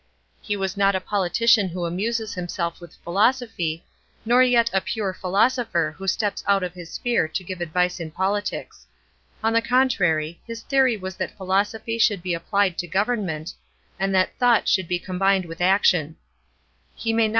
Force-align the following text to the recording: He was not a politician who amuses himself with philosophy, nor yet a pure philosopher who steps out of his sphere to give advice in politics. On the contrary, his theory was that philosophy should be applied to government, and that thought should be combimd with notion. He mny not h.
He 0.41 0.57
was 0.57 0.75
not 0.77 0.95
a 0.95 0.99
politician 0.99 1.69
who 1.69 1.85
amuses 1.85 2.33
himself 2.33 2.81
with 2.81 2.95
philosophy, 3.03 3.85
nor 4.25 4.41
yet 4.41 4.67
a 4.73 4.81
pure 4.81 5.13
philosopher 5.13 5.93
who 5.95 6.07
steps 6.07 6.43
out 6.47 6.63
of 6.63 6.73
his 6.73 6.93
sphere 6.93 7.27
to 7.27 7.43
give 7.43 7.61
advice 7.61 7.99
in 7.99 8.09
politics. 8.09 8.87
On 9.43 9.53
the 9.53 9.61
contrary, 9.61 10.41
his 10.47 10.63
theory 10.63 10.97
was 10.97 11.17
that 11.17 11.37
philosophy 11.37 11.99
should 11.99 12.23
be 12.23 12.33
applied 12.33 12.79
to 12.79 12.87
government, 12.87 13.53
and 13.99 14.09
that 14.15 14.35
thought 14.39 14.67
should 14.67 14.87
be 14.87 14.99
combimd 14.99 15.45
with 15.45 15.59
notion. 15.59 16.15
He 16.95 17.13
mny 17.13 17.17
not 17.17 17.25
h. 17.25 17.29